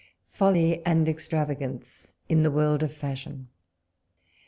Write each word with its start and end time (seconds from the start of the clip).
FOLLY 0.31 0.83
AND 0.83 1.07
EXTItAVAGANCi: 1.07 2.11
IN 2.27 2.41
THE 2.41 2.49
WORLD 2.49 2.81
OF 2.81 2.91
FASHION. 2.91 3.49